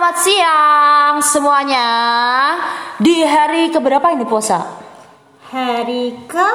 [0.00, 1.88] selamat siang semuanya.
[2.96, 4.80] Di hari keberapa ini puasa?
[5.52, 6.48] Hari ke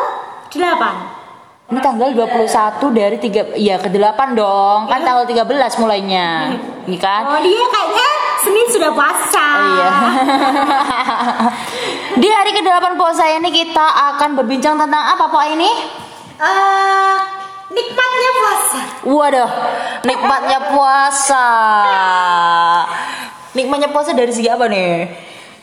[0.49, 2.41] 8 Ini tanggal 21
[2.89, 4.89] dari 3 ya ke 8 dong.
[4.89, 6.57] Kan tanggal 13 mulainya.
[6.89, 7.37] Iya kan?
[7.37, 8.09] Oh dia kayaknya
[8.41, 9.89] Senin sudah puasa Oh iya.
[12.25, 13.85] Di hari ke-8 puasa ini kita
[14.17, 15.69] akan berbincang tentang apa Pak ini?
[16.41, 17.17] Eh,
[17.65, 19.51] Nikmatnya puasa Waduh,
[20.01, 21.45] nikmatnya puasa.
[23.55, 25.07] Nikmatnya puasa dari segi apa nih?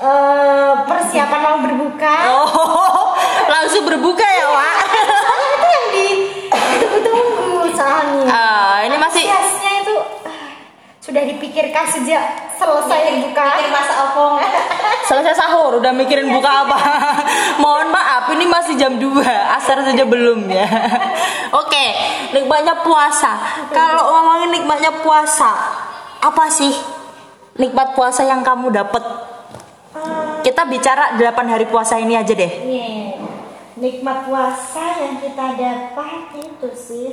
[0.03, 3.15] Eh, Persiapan mau berbuka Oh,
[3.55, 4.77] langsung berbuka ya, Wak.
[4.99, 9.95] Soalnya itu yang ditunggu-tunggu soalnya Ah, ini masih Biasanya itu
[11.03, 12.23] sudah dipikirkan sejak
[12.57, 14.39] selesai buka masa opong
[15.11, 16.79] selesai sahur, udah mikirin buka apa.
[17.63, 19.19] Mohon maaf, ini masih jam 2,
[19.59, 20.63] asar saja belum ya.
[21.53, 21.85] Oke,
[22.31, 23.35] nikmatnya puasa.
[23.75, 25.51] Kalau ngomongin nikmatnya puasa,
[26.23, 26.71] apa sih
[27.57, 29.03] nikmat puasa yang kamu dapat?
[30.43, 32.53] Kita bicara 8 hari puasa ini aja deh.
[32.67, 33.15] Nih,
[33.79, 37.09] nikmat puasa yang kita dapat itu sih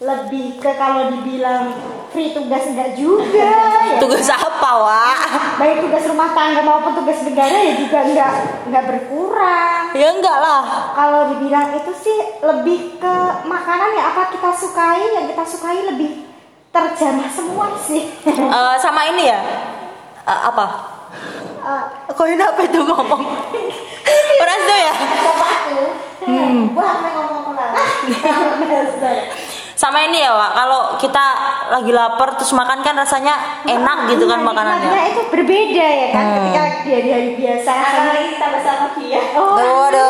[0.00, 1.76] lebih ke kalau dibilang
[2.08, 3.52] free tugas enggak juga
[3.84, 4.00] ya.
[4.00, 5.18] Tugas apa, Wak?
[5.60, 8.32] Baik tugas rumah tangga maupun tugas negara ya juga enggak
[8.64, 9.82] enggak berkurang.
[9.92, 10.62] Ya enggak lah.
[10.96, 13.14] Kalau dibilang itu sih lebih ke
[13.44, 16.29] makanan ya apa kita sukai yang kita sukai lebih
[16.70, 18.06] terjamah semua sih.
[18.50, 19.38] Eh, sama ini ya.
[20.22, 20.64] Eh, apa?
[21.60, 23.20] Eh, Kok ini apa itu ngomong?
[24.36, 24.92] Beras tuh ya?
[26.20, 26.72] Hmm.
[26.72, 27.72] Wah, apa yang ngomong ulang?
[29.74, 30.50] Sama ini ya, Wak.
[30.54, 31.24] Kalau kita
[31.70, 34.80] lagi lapar terus makan kan rasanya enak gitu kan Iya, makanannya.
[34.84, 36.32] nikmatnya itu berbeda ya kan Hmm.
[36.36, 40.04] ketika dia di hari biasa apalagi kita bersama dia oh Waduh,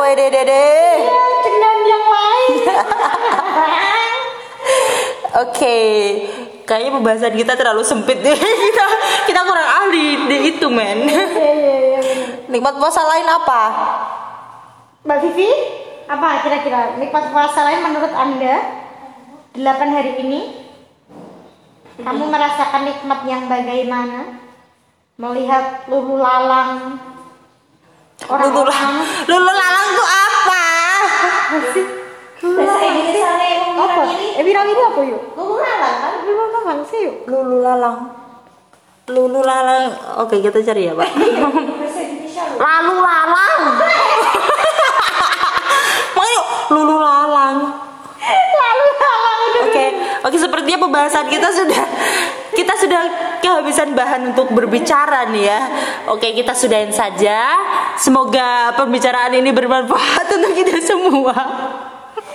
[0.00, 0.66] wede dede.
[5.36, 5.78] Oke,
[6.64, 8.32] kayaknya pembahasan kita terlalu sempit deh.
[8.72, 8.84] kita
[9.28, 11.04] kita kurang ahli di itu men.
[11.04, 12.00] Iya, iya, iya.
[12.48, 13.62] Nikmat puasa lain apa?
[15.04, 15.50] Mbak Vivi
[16.06, 18.56] apa kira-kira nikmat puasa lain menurut anda
[19.58, 20.40] 8 hari ini
[21.98, 24.38] kamu merasakan nikmat yang bagaimana
[25.18, 26.98] melihat lulu lalang
[28.26, 28.92] Lulu, orang-orang
[29.28, 30.64] lulu lalang tuh apa?
[34.36, 35.22] Eh bilang ini apa yuk?
[35.32, 36.14] Lulu lalang kan?
[36.28, 37.16] Lulu lalang sih yuk.
[37.24, 37.98] Lulu lalang.
[39.08, 39.84] Lulu lalang.
[40.20, 41.08] Oke, kita cari ya, Pak.
[41.16, 41.52] Loh.
[42.56, 43.60] Lalu lalang.
[46.16, 46.40] Makanya
[46.72, 47.56] lulu lalang.
[48.26, 49.64] Lalu lalang udah.
[49.66, 49.86] Oke,
[50.26, 51.82] oke sepertinya pembahasan kita sudah
[52.56, 53.02] kita sudah
[53.44, 55.60] kehabisan bahan untuk berbicara nih ya.
[56.10, 57.54] Oke, kita sudahin saja.
[58.00, 61.36] Semoga pembicaraan ini bermanfaat untuk kita semua.